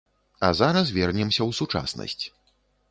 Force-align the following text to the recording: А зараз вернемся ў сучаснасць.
А 0.47 0.49
зараз 0.61 0.95
вернемся 0.97 1.41
ў 1.49 1.59
сучаснасць. 1.61 2.23